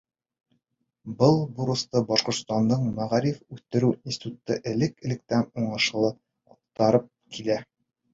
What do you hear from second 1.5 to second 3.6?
бурысты Башҡортостандың мәғарифты